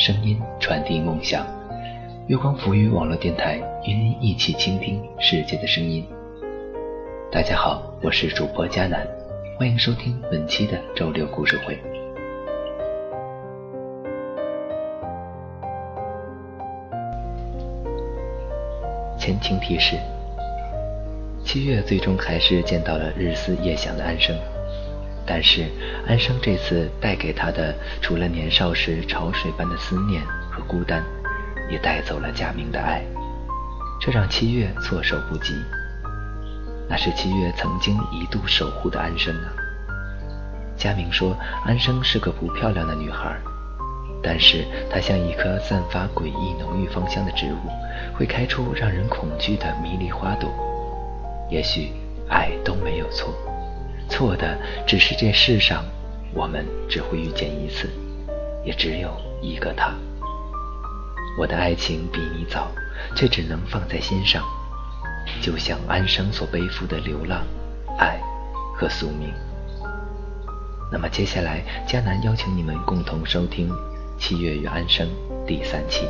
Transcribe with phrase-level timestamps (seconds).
[0.00, 1.46] 声音传递梦想。
[2.26, 6.02] 月光浮语网络电台与您一起倾听世界的声音。
[7.30, 9.06] 大家好，我是主播佳楠，
[9.58, 11.78] 欢迎收听本期的周六故事会。
[19.18, 19.98] 前情提示：
[21.44, 24.34] 七月最终还是见到了日思夜想的安生。
[25.32, 25.64] 但是
[26.08, 31.04] 安生这次带给他的，除了年少时潮水般的思念和孤单，
[31.70, 33.00] 也带走了佳明的爱，
[34.00, 35.54] 这让七月措手不及。
[36.88, 39.54] 那是七月曾经一度守护的安生啊。
[40.76, 43.38] 佳明说，安生是个不漂亮的女孩，
[44.20, 47.70] 但是她像一棵散发诡异浓郁芳香的植物，
[48.18, 50.50] 会开出让人恐惧的迷离花朵。
[51.48, 51.92] 也许
[52.28, 53.32] 爱都没有错。
[54.10, 55.84] 错的只是这世上，
[56.34, 57.88] 我们只会遇见一次，
[58.64, 59.94] 也只有一个他。
[61.38, 62.70] 我的爱情比你早，
[63.14, 64.44] 却只能放在心上，
[65.40, 67.46] 就像安生所背负的流浪、
[67.98, 68.20] 爱
[68.76, 69.32] 和宿命。
[70.92, 73.70] 那么接下来，迦南邀请你们共同收听
[74.18, 75.06] 《七月与安生》
[75.46, 76.04] 第三期。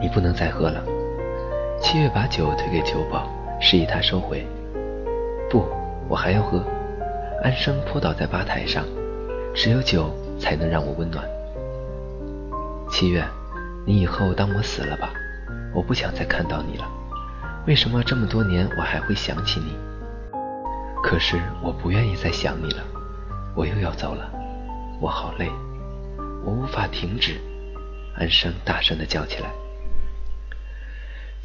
[0.00, 0.82] 你不能再喝了。
[1.80, 3.28] 七月把酒推给酒保，
[3.60, 4.46] 示意他收回。
[5.50, 5.64] 不，
[6.08, 6.64] 我还要喝。
[7.42, 8.84] 安生扑倒在吧台上，
[9.54, 11.24] 只有酒才能让我温暖。
[12.90, 13.22] 七月，
[13.84, 15.12] 你以后当我死了吧，
[15.74, 16.88] 我不想再看到你了。
[17.66, 19.76] 为什么这么多年我还会想起你？
[21.02, 22.82] 可是我不愿意再想你了，
[23.54, 24.30] 我又要走了，
[25.00, 25.48] 我好累，
[26.44, 27.36] 我无法停止。
[28.18, 29.50] 安生大声地叫起来。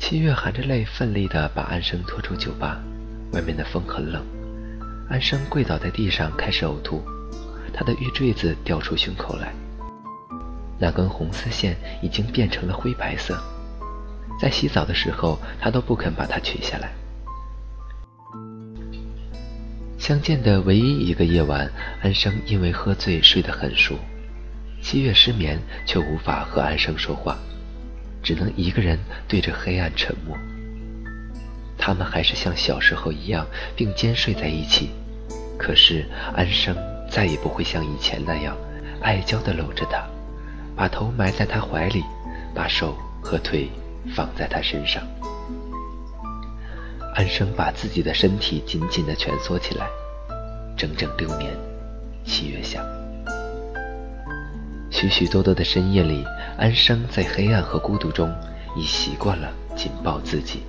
[0.02, 2.82] 七月含着泪，奋力地把安生拖出酒吧。
[3.34, 4.26] 外面的风很冷，
[5.08, 7.04] 安生跪倒在地上，开始呕吐。
[7.72, 9.54] 他的玉坠子掉出胸口来，
[10.80, 13.40] 那根红丝线已经变成了灰白色。
[14.40, 16.92] 在洗澡的时候，他都不肯把它取下来。
[20.00, 23.96] 相见的唯一一个夜晚，安生因为喝醉睡得很熟。
[24.82, 27.38] 七月失眠，却无法和安生说话，
[28.22, 30.38] 只能一个人对着黑暗沉默。
[31.78, 33.46] 他们还是像小时候一样
[33.76, 34.92] 并肩睡在一起，
[35.58, 36.06] 可是
[36.36, 36.76] 安生
[37.10, 38.56] 再也不会像以前那样
[39.02, 40.06] 爱娇地搂着他，
[40.76, 42.04] 把头埋在他怀里，
[42.54, 43.70] 把手和腿
[44.16, 45.02] 放在他身上。
[47.16, 49.88] 安生把自己的身体紧紧地蜷缩起来，
[50.78, 51.52] 整整六年，
[52.24, 53.01] 七月下。
[55.02, 56.24] 许许多多的深夜里，
[56.60, 58.32] 安生在黑暗和孤独中
[58.76, 60.62] 已习惯了紧抱自己。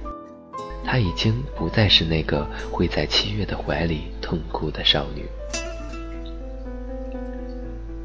[0.82, 5.26] 她已经不再是那个会在七月的怀里痛哭的少女。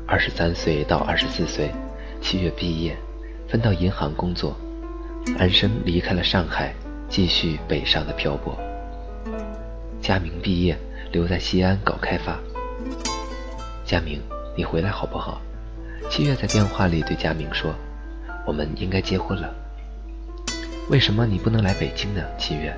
[0.05, 1.71] 二十三岁到二十四岁，
[2.19, 2.97] 七月毕业，
[3.47, 4.53] 分到银行工作。
[5.39, 6.73] 安生离开了上海，
[7.07, 8.57] 继续北上的漂泊。
[10.01, 10.77] 佳明毕业，
[11.09, 12.37] 留在西安搞开发。
[13.85, 14.21] 佳明，
[14.57, 15.41] 你回来好不好？
[16.09, 17.73] 七月在电话里对佳明说
[18.47, 19.53] ：“我们应该结婚了。
[20.89, 22.73] 为什么你不能来北京呢？”七月，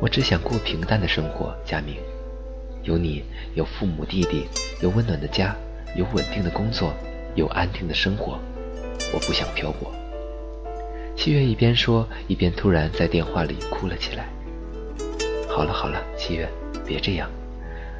[0.00, 1.54] 我只想过平淡的生活。
[1.64, 1.96] 佳明，
[2.82, 3.24] 有你，
[3.54, 4.46] 有父母弟弟，
[4.82, 5.54] 有温暖的家，
[5.94, 6.92] 有稳定的工作，
[7.36, 8.38] 有安定的生活。
[9.14, 9.90] 我不想漂泊。
[11.16, 14.28] 七月一边说，一边突然在电话里哭了起来。
[15.48, 16.48] 好了好了，七月，
[16.84, 17.30] 别这样。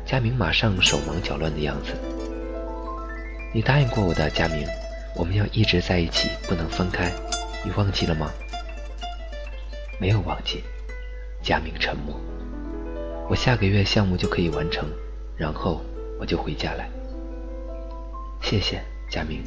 [0.05, 1.93] 佳明马上手忙脚乱的样子。
[3.53, 4.69] 你答应过我的，佳明，
[5.17, 7.11] 我们要一直在一起，不能分开。
[7.65, 8.31] 你忘记了吗？
[9.99, 10.63] 没有忘记。
[11.43, 12.15] 佳明沉默。
[13.29, 14.87] 我下个月项目就可以完成，
[15.37, 15.81] 然后
[16.21, 16.89] 我就回家来。
[18.43, 19.43] 谢谢，佳明。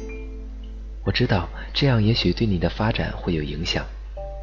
[1.04, 3.84] 我知道这样也许对你的发展会有影响，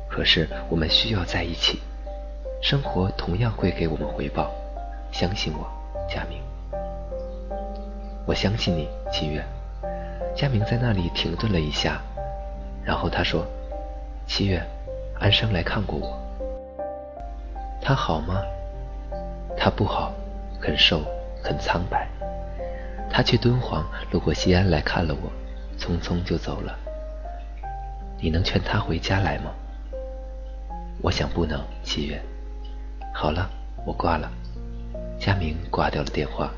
[0.09, 1.79] 可是我们需要在一起。
[2.62, 4.51] 生活同样会给我们回报，
[5.12, 5.67] 相信我，
[6.09, 6.49] 佳明。
[8.29, 9.43] 我相信你，七月。
[10.35, 11.99] 佳明在那里停顿了一下，
[12.85, 13.43] 然后他说
[14.29, 14.61] ：“七月，
[15.19, 16.15] 安生来看过我。
[17.81, 18.39] 他好吗？
[19.57, 20.13] 他不好，
[20.61, 21.01] 很瘦，
[21.43, 22.07] 很苍白。
[23.09, 25.31] 他去敦煌，路过西安来看了我，
[25.79, 26.77] 匆匆就走了。
[28.21, 29.51] 你能劝他回家来吗？
[31.01, 32.21] 我想不能，七月。
[33.11, 33.49] 好了，
[33.87, 34.31] 我挂了。”
[35.19, 36.51] 佳明挂掉了电话。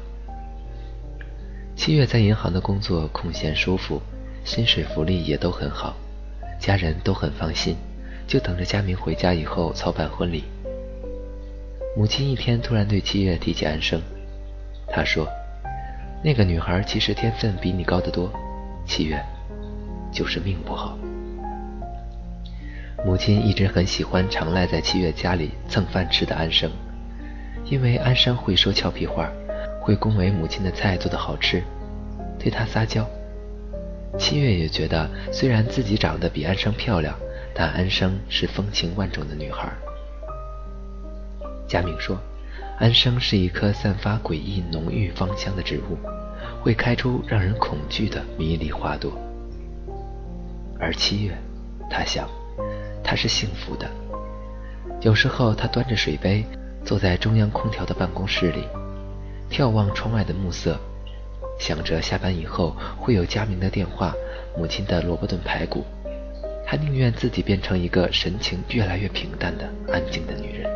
[1.76, 4.02] 七月在银行的工作空闲舒服，
[4.44, 5.96] 薪水福利也都很好，
[6.60, 7.76] 家人都很放心，
[8.28, 10.44] 就等着佳明回家以后操办婚礼。
[11.98, 14.00] 母亲一天突然对七月提起安生，
[14.88, 15.28] 她说
[16.24, 18.32] ：“那个女孩其实天分比你高得多，
[18.86, 19.20] 七月，
[20.12, 20.98] 就是命不好。”
[23.04, 26.70] 母亲一直很喜欢常赖在七月家里蹭饭吃的安生，
[27.66, 29.28] 因为安生会说俏皮话。
[29.82, 31.62] 会恭维母亲的菜做得好吃，
[32.40, 33.06] 对她撒娇。
[34.18, 37.16] 七月也觉得，虽然自己长得比安生漂亮，
[37.54, 39.72] 但安生是风情万种的女孩。
[41.68, 42.18] 佳明说，
[42.78, 45.98] 安生是一棵散发诡异浓郁芳香的植物，
[46.62, 49.12] 会开出让人恐惧的迷离花朵。
[50.78, 51.34] 而七月，
[51.90, 52.30] 他想，
[53.04, 53.90] 她是幸福的。
[55.00, 56.46] 有时候，她端着水杯，
[56.84, 58.68] 坐在中央空调的办公室里。
[59.52, 60.80] 眺望窗外的暮色，
[61.60, 64.16] 想着下班以后会有佳明的电话，
[64.58, 65.84] 母亲的萝卜炖排骨，
[66.66, 70.72] 他宁愿自己变成一个神情越来越平淡的安静的女人。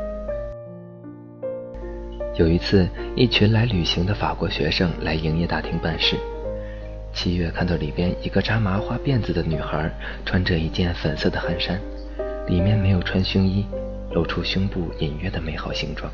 [2.36, 2.86] 有一次，
[3.16, 6.18] 一群来旅行的法国学生来营业大厅办事，
[7.14, 9.90] 七月看到里边一个扎麻花辫子的女孩，
[10.26, 11.80] 穿着一件粉色的汗衫，
[12.48, 13.66] 里面没有穿胸衣，
[14.12, 16.12] 露出胸部隐约的美好形状。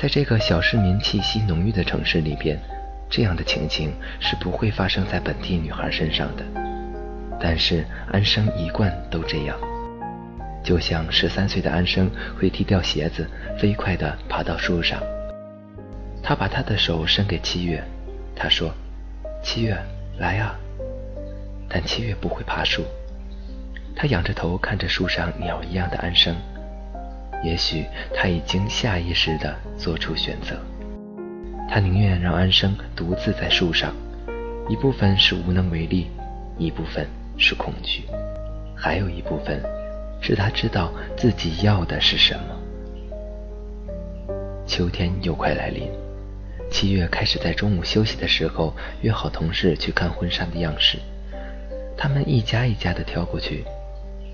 [0.00, 2.56] 在这个小市民气息浓郁的城市里边，
[3.10, 6.44] 这样的情景是不会发生在本地女孩身上的。
[7.40, 9.58] 但是安生一贯都这样，
[10.62, 12.08] 就像十三岁的安生
[12.38, 13.28] 会踢掉鞋子，
[13.58, 15.02] 飞快地爬到树上。
[16.22, 17.82] 他把他的手伸给七月，
[18.36, 18.72] 他说
[19.42, 19.76] ：“七月，
[20.18, 20.54] 来啊！”
[21.68, 22.84] 但七月不会爬树，
[23.96, 26.36] 他仰着头看着树上鸟一样的安生。
[27.42, 30.56] 也许他已经下意识地做出选择，
[31.68, 33.94] 他宁愿让安生独自在树上，
[34.68, 36.08] 一部分是无能为力，
[36.58, 37.06] 一部分
[37.36, 38.02] 是恐惧，
[38.74, 39.62] 还有一部分
[40.20, 42.56] 是他知道自己要的是什么。
[44.66, 45.88] 秋天又快来临，
[46.70, 50.98] 七月开始在中午休息的时候约好同事去看婚纱的样式，
[51.96, 53.64] 他们一家一家地挑过去。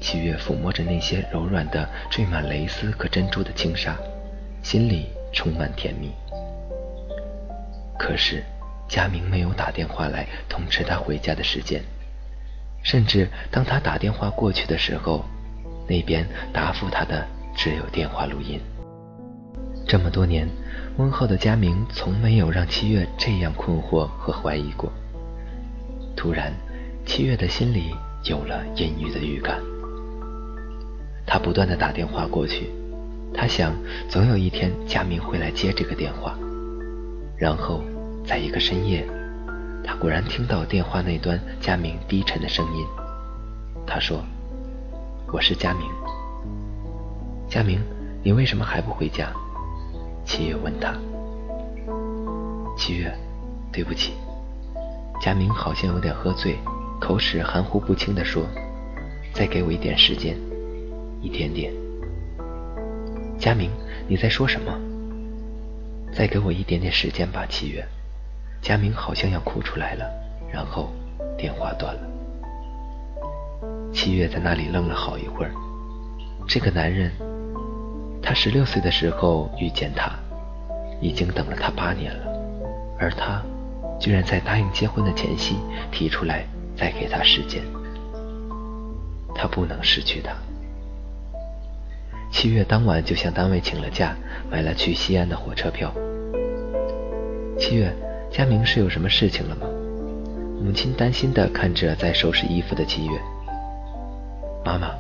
[0.05, 3.97] 七月抚摸着那些柔软的、缀满蕾丝和珍珠的轻纱，
[4.63, 6.13] 心里充满甜蜜。
[7.99, 8.45] 可是，
[8.87, 11.83] 佳明没有打电话来通知他回家的时间，
[12.83, 15.25] 甚至当他打电话过去的时候，
[15.89, 18.61] 那边答复他的只有电话录音。
[19.89, 20.47] 这么多年，
[20.99, 24.93] 温厚的佳明从没有让七月这样困惑和怀疑过。
[26.15, 26.53] 突然，
[27.07, 29.59] 七月的心里有了阴郁的预感。
[31.27, 32.71] 他不断的打电话过去，
[33.33, 33.75] 他想
[34.09, 36.39] 总有一天佳明会来接这个电话。
[37.37, 37.83] 然后，
[38.25, 39.07] 在一个深夜，
[39.83, 42.87] 他果然听到电话那端佳明低沉的声音。
[43.87, 44.23] 他说
[45.33, 45.83] ：“我是佳明。
[47.49, 47.81] 佳明，
[48.23, 49.33] 你为什么还不回家？”
[50.25, 50.95] 七月问他。
[52.79, 53.13] 七月，
[53.73, 54.13] 对不起。
[55.21, 56.57] 佳明好像有点喝醉，
[57.01, 58.45] 口齿含糊不清地说
[59.35, 60.37] ：“再给我一点时间。”
[61.25, 61.73] 一点点，
[63.39, 63.71] 佳明，
[64.07, 64.79] 你在说什么？
[66.13, 67.83] 再给我一点点时间吧，七月。
[68.61, 70.05] 佳明好像要哭出来了，
[70.53, 70.93] 然后
[71.39, 72.01] 电话断了。
[73.91, 75.51] 七月在那里愣了好一会儿。
[76.47, 77.11] 这个男人，
[78.23, 80.13] 他十六岁的时候遇见他，
[81.01, 82.27] 已经等了他八年了，
[82.99, 83.43] 而他
[83.99, 85.57] 居然在答应结婚的前夕
[85.91, 86.45] 提出来
[86.77, 87.63] 再给他时间。
[89.35, 90.35] 他不能失去他。
[92.35, 94.13] 七月当晚就向单位请了假，
[94.51, 95.95] 买了去西安的火车票。
[97.57, 97.95] 七月，
[98.29, 99.69] 佳明是有什么事情了吗？
[100.61, 103.13] 母亲担心地看着在收拾衣服的七月。
[104.65, 104.91] 妈妈，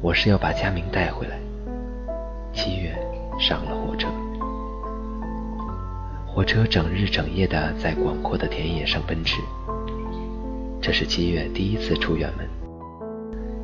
[0.00, 1.36] 我是要把佳明带回来。
[2.52, 2.96] 七月
[3.40, 4.06] 上了火车，
[6.24, 9.42] 火车整日整夜地在广阔的田野上奔驰。
[10.80, 12.48] 这是七月第一次出远门，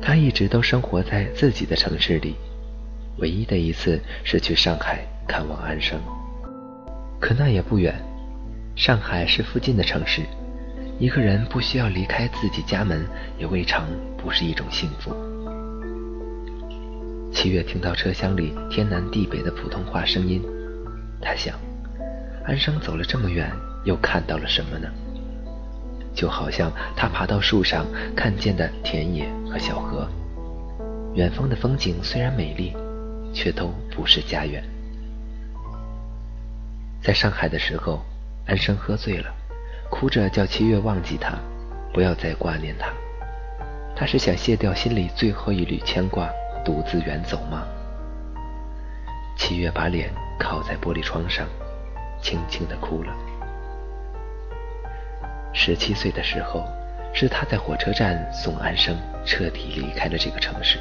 [0.01, 2.35] 他一直都生活在自己的城市里。
[3.17, 5.99] 唯一的一次是去上海看望安生，
[7.19, 7.93] 可那也不远，
[8.75, 10.21] 上海是附近的城市，
[10.99, 13.05] 一个人不需要离开自己家门，
[13.37, 13.85] 也未尝
[14.17, 15.15] 不是一种幸福。
[17.31, 20.41] 七月听到车厢里天南地北的普通话声音，
[21.21, 21.55] 他想，
[22.45, 23.51] 安生走了这么远，
[23.85, 24.87] 又看到了什么呢？
[26.13, 30.07] 就好像他爬到树上看见的田野和小河，
[31.15, 32.71] 远方的风景虽然美丽，
[33.33, 34.63] 却都不是家园。
[37.01, 38.01] 在上海的时候。
[38.45, 39.33] 安生喝醉了，
[39.89, 41.39] 哭着叫七月忘记他，
[41.93, 42.91] 不要再挂念他。
[43.95, 46.29] 他是想卸掉心里最后一缕牵挂，
[46.65, 47.65] 独自远走吗？
[49.37, 51.47] 七月把脸靠在玻璃窗上，
[52.21, 53.15] 轻轻地哭了。
[55.53, 56.67] 十七岁的时候，
[57.13, 58.93] 是他在火车站送安生
[59.25, 60.79] 彻底离开了这个城市。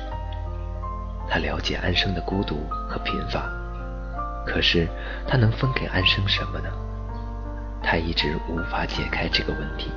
[1.29, 3.51] 他了解安生的孤独和贫乏，
[4.47, 4.89] 可是
[5.27, 6.69] 他能分给安生什么呢？
[7.83, 9.91] 他一直无法解开这个问题，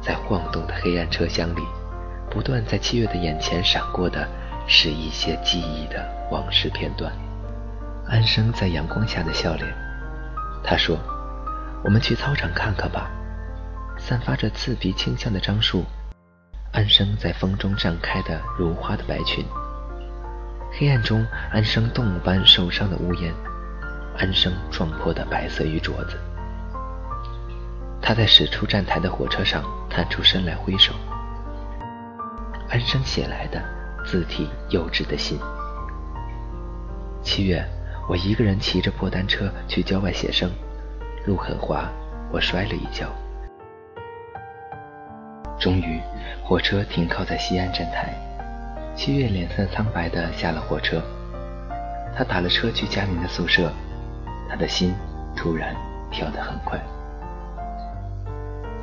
[0.00, 1.62] 在晃动的黑暗车厢里，
[2.30, 4.28] 不断在七月的眼前闪过的
[4.66, 7.12] 是一些记忆的往事片段。
[8.08, 9.66] 安生在阳光下的笑脸，
[10.62, 10.96] 他说
[11.82, 13.10] ：“我们去操场看看吧。”
[13.98, 15.82] 散发着刺鼻清香的樟树，
[16.72, 19.44] 安生在风中绽开的如花的白裙。
[20.78, 23.32] 黑暗中，安生动物般受伤的屋檐。
[24.18, 26.18] 安生撞破的白色玉镯子，
[28.02, 30.92] 他在驶出站台的火车上探出身来挥手。
[32.68, 33.62] 安生写来的
[34.04, 35.38] 字体幼稚的信。
[37.22, 37.66] 七月，
[38.06, 40.50] 我一个人骑着破单车去郊外写生，
[41.24, 41.90] 路很滑，
[42.30, 43.06] 我摔了一跤。
[45.58, 46.00] 终于，
[46.44, 48.14] 火车停靠在西安站台，
[48.96, 51.02] 七月脸色苍白地下了火车。
[52.16, 53.70] 他打了车去佳明的宿舍。
[54.48, 54.94] 他的心
[55.36, 55.74] 突然
[56.10, 56.80] 跳得很快，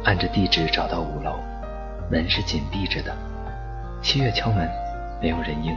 [0.03, 1.39] 按着地址找到五楼，
[2.11, 3.15] 门是紧闭着的。
[4.01, 4.69] 七月敲门，
[5.21, 5.73] 没有人应。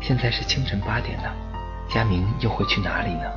[0.00, 1.30] 现在是清晨八点了，
[1.90, 3.30] 佳明又会去哪里呢？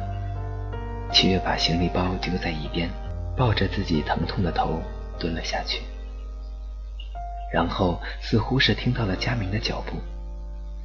[1.12, 2.89] 七月把行李包丢在一边，
[3.36, 4.82] 抱着自己疼痛的头
[5.20, 5.82] 蹲了下去，
[7.51, 9.97] 然后似乎是听到了佳明的脚步，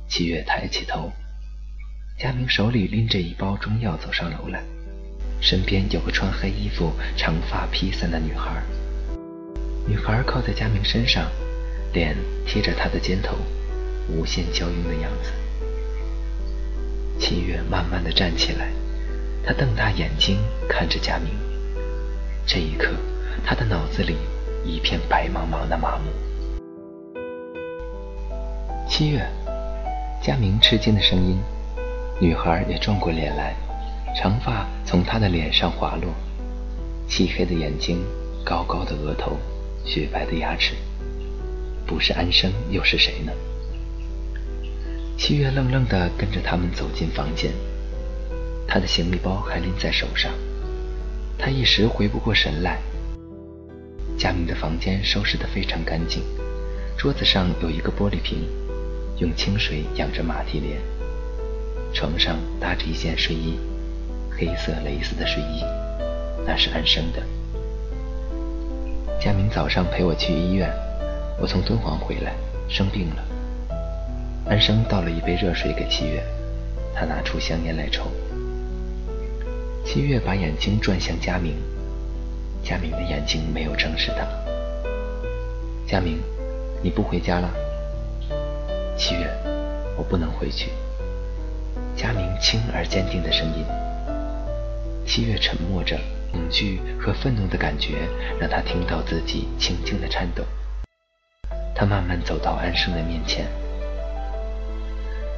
[0.09, 1.11] 七月抬起头。
[2.19, 4.63] 佳明手里拎着一包中药走上楼来，
[5.41, 8.63] 身边有个穿黑衣服、长发披散的女孩。
[9.89, 11.29] 女孩靠在佳明身上，
[11.93, 12.17] 脸
[12.47, 13.37] 贴着他的肩头，
[14.09, 15.33] 无限娇慵的样子。
[17.19, 18.71] 七月慢慢的站起来，
[19.45, 20.39] 他瞪大眼睛
[20.69, 21.33] 看着佳明。
[22.47, 22.91] 这一刻，
[23.45, 24.17] 他的脑子里
[24.65, 26.13] 一片白茫茫的麻木。
[28.95, 29.27] 七月，
[30.23, 31.39] 佳明吃惊的声音。
[32.21, 33.57] 女孩也转过脸来，
[34.15, 36.13] 长发从她的脸上滑落，
[37.09, 38.05] 漆黑的眼睛，
[38.45, 39.39] 高高的额头，
[39.83, 40.75] 雪白的牙齿，
[41.87, 43.33] 不是安生又是谁呢？
[45.17, 47.51] 七月愣愣地跟着他们走进房间，
[48.69, 50.31] 他的行李包还拎在手上，
[51.39, 52.79] 他一时回不过神来。
[54.19, 56.23] 佳明的房间收拾得非常干净，
[56.99, 58.47] 桌子上有一个玻璃瓶，
[59.23, 60.81] 用清水养着马蹄莲。
[61.95, 63.57] 床上搭着一件睡衣，
[64.29, 65.63] 黑色蕾丝的睡衣，
[66.45, 67.23] 那是安生的。
[69.21, 70.69] 佳明早上陪我去医院，
[71.41, 72.33] 我从敦煌回来，
[72.69, 73.25] 生病了。
[74.49, 76.21] 安生倒了一杯热水给七月，
[76.93, 78.11] 他拿出香烟来抽。
[79.85, 81.55] 七月把眼睛转向佳明，
[82.65, 84.27] 佳明的眼睛没有正视他。
[85.87, 86.19] 佳明，
[86.83, 87.49] 你不回家了？
[88.97, 89.27] 七月，
[89.97, 90.71] 我不能回去。
[91.97, 93.65] 佳明轻而坚定的声音。
[95.07, 95.99] 七月沉默着，
[96.31, 98.09] 恐惧和愤怒的感觉
[98.39, 100.45] 让他听到自己轻轻的颤抖。
[101.75, 103.47] 他慢慢走到安生的面前，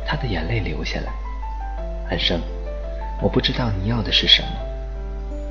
[0.06, 1.12] 他的眼泪流下来。
[2.10, 2.40] 安生，
[3.22, 4.48] 我不知道你要的是什么。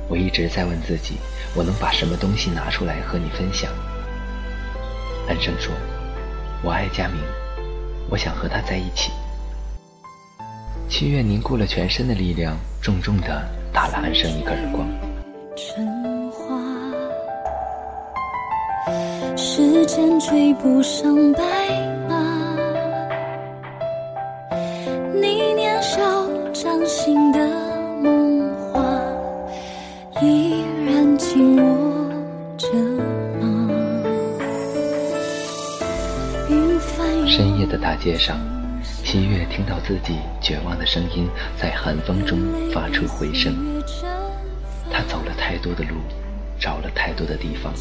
[0.08, 1.16] 我一直在问自己，
[1.54, 3.70] 我能把什么东西拿出来和你分享。
[5.26, 5.72] 安生说
[6.62, 7.20] ：“我爱佳明，
[8.10, 9.10] 我想和他在一起。”
[10.88, 13.42] 七月凝固了全身的力量，重重的
[13.72, 14.86] 打了安生一个耳光。
[19.36, 21.42] 时间追不上白
[38.04, 38.38] 街上。
[39.02, 41.26] 新月听到自己绝望的声音
[41.58, 42.38] 在寒风中
[42.70, 43.82] 发出回声，
[44.90, 45.96] 他走了太多的路，
[46.60, 47.72] 找了太多的地方，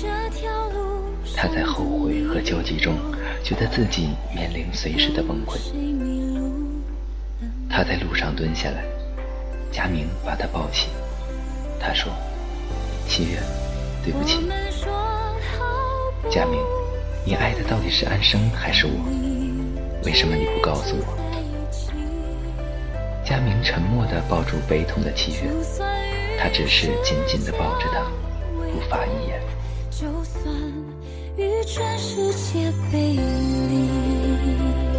[1.35, 2.95] 他在后悔和焦急中，
[3.43, 5.57] 觉得自己面临随时的崩溃。
[7.69, 8.85] 他在路上蹲下来，
[9.73, 10.87] 佳明把他抱起，
[11.81, 12.13] 他说
[13.09, 13.39] ：“七月，
[14.01, 14.39] 对不起。”
[16.31, 16.57] 佳明，
[17.25, 19.42] 你爱的到底是安生还是我？
[20.05, 21.17] 为什么你不告诉我？
[23.25, 25.49] 佳明沉默地抱住悲痛的七月，
[26.37, 28.05] 他只是紧紧地抱着她，
[28.57, 29.41] 不发一言。
[29.89, 30.53] 就算
[31.37, 34.92] 与全世界背离。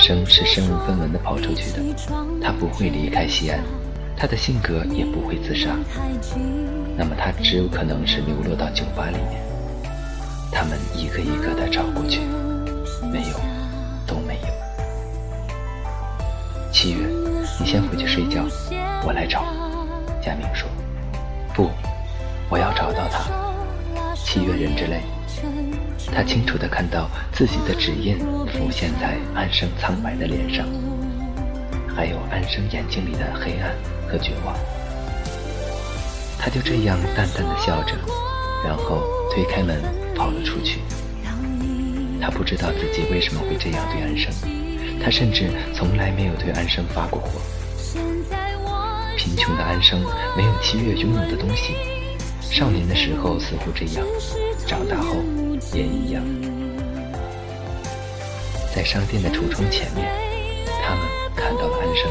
[0.00, 1.78] 生是身无分文的跑出去的，
[2.42, 3.60] 他不会离开西安，
[4.16, 5.76] 他的性格也不会自杀，
[6.96, 9.42] 那么他只有可能是流落到酒吧里面。
[10.50, 12.20] 他们一个一个的找过去，
[13.12, 13.38] 没有，
[14.06, 14.48] 都没有。
[16.72, 17.06] 七月，
[17.60, 18.44] 你先回去睡觉，
[19.04, 19.44] 我来找。
[20.22, 20.68] 佳明说
[21.54, 21.70] ：“不，
[22.48, 23.30] 我要找到他。”
[24.16, 25.02] 七月忍着泪。
[26.06, 30.66] 他清楚地看到自己的指印浮现在安生苍白的脸上，
[31.94, 33.74] 还有安生眼睛里的黑暗
[34.08, 34.54] 和绝望。
[36.38, 37.94] 他就这样淡淡的笑着，
[38.64, 39.02] 然后
[39.32, 39.80] 推开门
[40.14, 40.80] 跑了出去。
[42.20, 44.32] 他不知道自己为什么会这样对安生，
[45.02, 47.40] 他甚至从来没有对安生发过火。
[49.16, 50.00] 贫穷的安生
[50.36, 51.74] 没有七月拥有的东西，
[52.40, 54.06] 少年的时候似乎这样。
[54.66, 55.16] 长大后
[55.72, 56.24] 也一样，
[58.74, 60.10] 在商店的橱窗前面，
[60.82, 62.10] 他们看到了安生。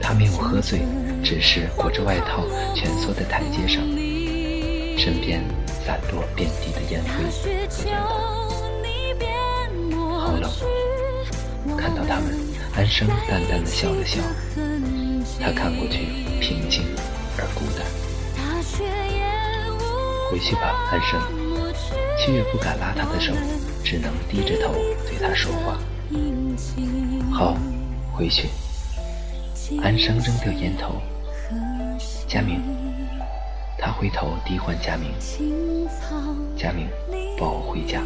[0.00, 0.80] 他没有喝醉，
[1.22, 2.44] 只是裹着外套
[2.74, 3.82] 蜷缩在台阶上，
[4.98, 5.42] 身边
[5.84, 7.68] 散落遍地的烟灰和烟
[9.98, 10.18] 头。
[10.18, 10.50] 好冷。
[11.76, 12.34] 看到他们，
[12.74, 14.20] 安生淡淡的笑了笑。
[15.40, 16.06] 他看过去，
[16.40, 16.84] 平静
[17.36, 17.84] 而孤单。
[20.30, 21.43] 回去吧，安生。
[22.24, 23.34] 七月不敢拉他的手，
[23.84, 24.72] 只能低着头
[25.06, 25.78] 对他说话。
[27.30, 27.54] 好，
[28.14, 28.48] 回去。
[29.82, 30.94] 安生扔掉烟头。
[32.26, 32.62] 佳明，
[33.78, 35.10] 他回头低唤佳明。
[36.56, 36.88] 佳明，
[37.38, 38.00] 抱我回家，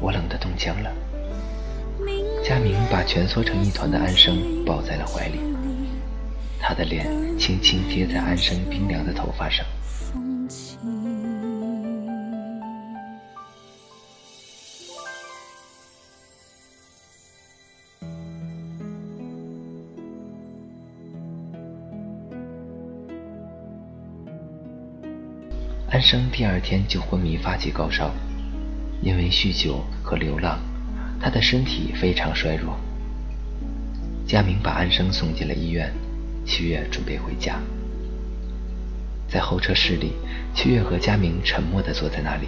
[0.00, 0.90] 我冷得冻僵了。
[2.42, 5.38] 佳明把蜷缩成一团的安生抱在了怀里，
[6.58, 7.06] 他的脸
[7.38, 9.66] 轻轻贴在安生冰凉的头发上。
[25.98, 28.12] 安生第二天就昏迷，发起高烧。
[29.02, 30.60] 因为酗酒和流浪，
[31.20, 32.78] 他的身体非常衰弱。
[34.24, 35.92] 佳明把安生送进了医院，
[36.46, 37.58] 七月准备回家。
[39.26, 40.12] 在候车室里，
[40.54, 42.46] 七月和佳明沉默地坐在那里。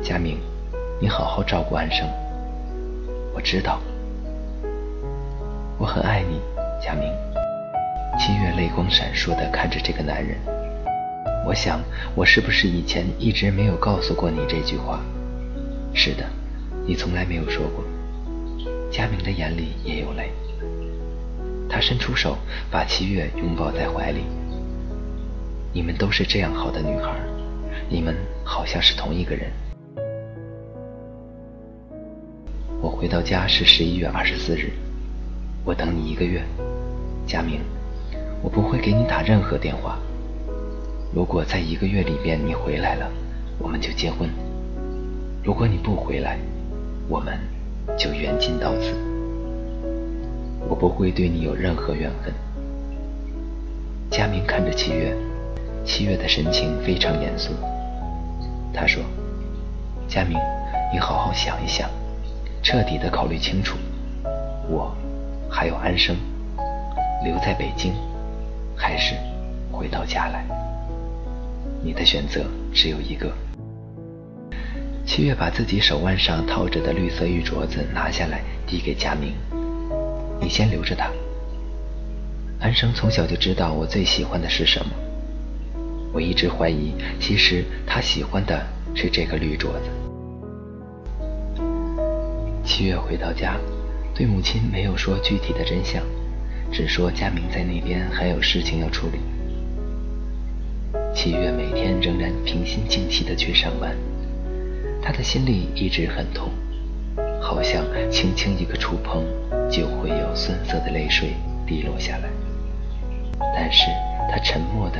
[0.00, 0.38] 佳明，
[1.00, 2.06] 你好好照顾安生。
[3.34, 3.80] 我知道，
[5.78, 6.40] 我很爱你，
[6.80, 7.10] 佳明。
[8.20, 10.38] 七月泪光闪烁地看着这个男人。
[11.44, 11.80] 我想，
[12.14, 15.00] 我是不是以前一直没有告诉过你这句话？
[15.92, 16.24] 是的，
[16.86, 17.84] 你从来没有说过。
[18.90, 20.30] 佳明的眼里也有泪，
[21.68, 22.38] 他伸出手
[22.70, 24.20] 把七月拥抱在怀里。
[25.72, 27.10] 你们都是这样好的女孩，
[27.88, 29.50] 你们好像是同一个人。
[32.80, 34.70] 我回到家是十一月二十四日，
[35.64, 36.40] 我等你一个月，
[37.26, 37.60] 佳明，
[38.42, 39.98] 我不会给你打任何电话。
[41.14, 43.06] 如果在一个月里边你回来了，
[43.58, 44.26] 我们就结婚；
[45.44, 46.38] 如果你不回来，
[47.06, 47.38] 我们
[47.98, 48.94] 就缘尽到此。
[50.66, 52.32] 我不会对你有任何怨恨。
[54.10, 55.14] 佳明看着七月，
[55.84, 57.52] 七月的神情非常严肃。
[58.72, 59.02] 他说
[60.08, 60.38] ：“佳明，
[60.90, 61.90] 你好好想一想，
[62.62, 63.76] 彻底的考虑清楚，
[64.66, 64.96] 我
[65.50, 66.16] 还有安生，
[67.22, 67.92] 留在北京，
[68.74, 69.14] 还是
[69.70, 70.46] 回到家来？”
[71.84, 73.32] 你的选择只有一个。
[75.04, 79.34] 七月把自己手腕上套着的绿色玉镯子拿下来，递给佳明
[80.40, 81.10] ：“你先留着它。”
[82.60, 84.92] 安生从小就知道我最喜欢的是什么。
[86.12, 88.64] 我一直怀疑，其实他喜欢的
[88.94, 89.90] 是这个绿镯子。
[92.64, 93.56] 七月回到家，
[94.14, 96.00] 对母亲没有说具体的真相，
[96.70, 99.18] 只说佳明在那边还有事情要处理。
[101.22, 103.96] 七月每天仍然平心静气地去上班，
[105.00, 106.50] 他的心里一直很痛，
[107.40, 109.22] 好像轻轻一个触碰
[109.70, 112.28] 就会有酸涩的泪水滴落下来。
[113.54, 113.84] 但是
[114.32, 114.98] 他沉默地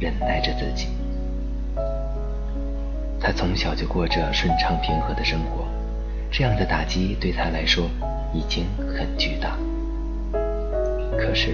[0.00, 0.88] 忍耐着自己。
[3.20, 5.66] 他从小就过着顺畅平和的生活，
[6.30, 7.90] 这样的打击对他来说
[8.32, 8.64] 已经
[8.96, 9.58] 很巨大。
[11.18, 11.52] 可是，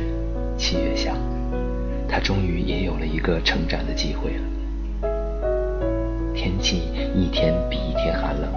[0.56, 1.33] 七月想。
[2.14, 5.12] 他终于也有了一个成长的机会了。
[6.32, 8.52] 天气一天比一天寒冷，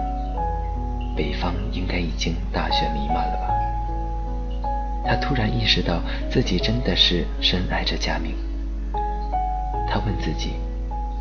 [1.16, 3.50] 北方应该已经大雪弥漫了吧？
[5.04, 8.36] 他突然意识到自己真的是深爱着佳明。
[9.88, 10.52] 他问自己：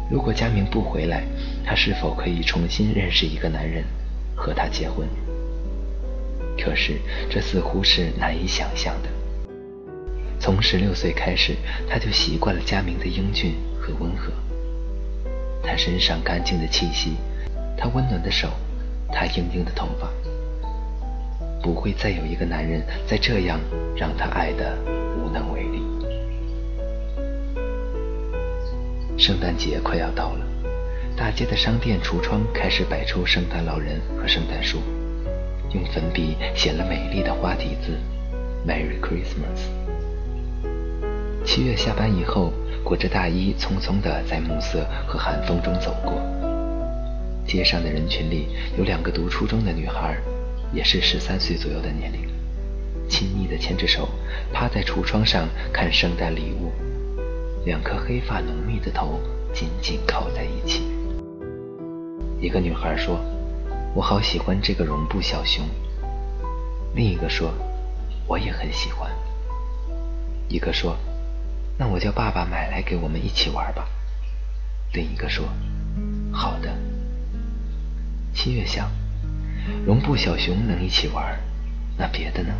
[0.08, 1.24] 如果佳明不回来，
[1.66, 3.84] 他是否可以重新认识一个男人，
[4.36, 5.08] 和他结婚？
[6.56, 7.00] 可是
[7.32, 9.10] 这似乎是难以想象的。
[10.40, 11.56] 从十六岁开始，
[11.90, 14.32] 他就习惯了佳明的英俊和温和。
[15.64, 17.18] 他身上干净的气息，
[17.78, 18.50] 他温暖的手，
[19.12, 20.10] 他硬硬的头发。
[21.62, 23.60] 不会再有一个男人再这样
[23.96, 24.78] 让他爱的
[25.18, 25.82] 无能为力。
[29.18, 30.46] 圣诞节快要到了，
[31.18, 34.78] 大街的商店橱窗开始摆出圣诞老人和圣诞树，
[35.74, 37.98] 用粉笔写了美丽的花体字
[38.66, 39.87] “Merry Christmas”。
[41.48, 42.52] 七月下班以后，
[42.84, 46.22] 裹着大衣，匆匆地在暮色和寒风中走过。
[47.48, 50.18] 街上的人群里有两个读初中的女孩，
[50.74, 52.28] 也是十三岁左右的年龄，
[53.10, 54.10] 亲密地牵着手，
[54.52, 56.74] 趴在橱窗上看圣诞礼物，
[57.66, 59.18] 两颗黑发浓密的头
[59.54, 60.84] 紧紧靠在一起。
[62.42, 63.22] 一个女孩说
[63.96, 65.64] ：“我好喜欢这个绒布小熊。”
[66.94, 67.54] 另一个说
[68.28, 69.10] ：“我也很喜欢。”
[70.50, 70.94] 一个说。
[71.80, 73.88] 那我叫爸爸买来给我们一起玩吧。
[74.94, 75.48] 另一个说
[76.34, 76.76] ：“好的。”
[78.34, 78.90] 七月想，
[79.86, 81.38] 绒布小熊能一起玩，
[81.96, 82.54] 那别的呢？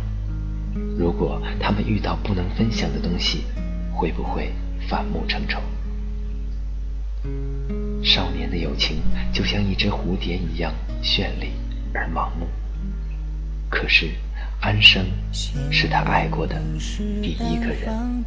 [0.96, 3.44] 如果他们遇到不能分享的东西，
[3.92, 4.52] 会不会
[4.88, 5.60] 反目成仇？
[8.04, 9.02] 少年的友情
[9.32, 11.52] 就像一只蝴蝶一样绚丽
[11.92, 12.46] 而盲目。
[13.68, 14.12] 可是。
[14.60, 15.06] 安生
[15.70, 16.60] 是他爱过的
[17.22, 18.24] 第一个人，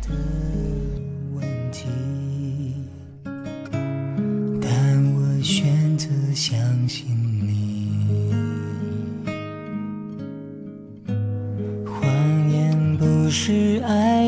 [4.61, 4.69] 但
[5.13, 7.05] 我选择相信
[7.45, 8.31] 你。
[11.85, 12.01] 谎
[12.51, 14.20] 言不是爱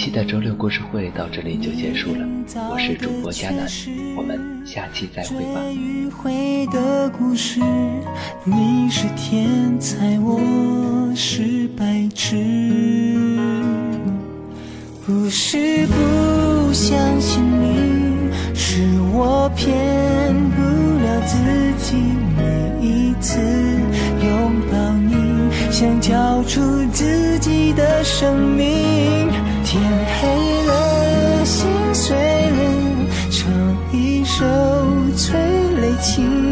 [0.00, 2.26] 期的周六故事会到这里就结束了。
[2.70, 3.68] 我是主播佳楠，
[4.16, 5.60] 我们下期再会吧。
[5.74, 7.60] 迂回的故事，
[8.42, 12.34] 你是天才，我是白痴，
[15.04, 18.32] 不是不相信你。
[18.54, 18.80] 是
[19.12, 19.68] 我骗
[20.56, 20.62] 不
[21.04, 21.36] 了自
[21.84, 21.96] 己，
[22.38, 23.38] 每一次
[24.24, 26.58] 拥抱你，想交出
[26.90, 29.29] 自己的生命。
[36.00, 36.49] 情。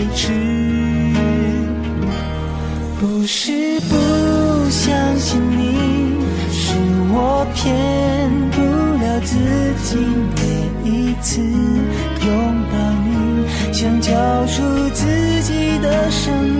[0.00, 0.32] 一直
[2.98, 3.94] 不是不
[4.70, 6.16] 相信你，
[6.50, 6.72] 是
[7.12, 7.68] 我骗
[8.50, 8.56] 不
[9.02, 9.36] 了自
[9.84, 9.96] 己。
[10.36, 10.40] 每
[10.90, 12.28] 一次拥
[12.72, 13.10] 抱你，
[13.74, 14.10] 想交
[14.46, 14.62] 出
[14.94, 15.04] 自
[15.42, 16.59] 己的生命。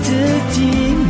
[0.00, 0.12] 自
[0.52, 1.07] 己。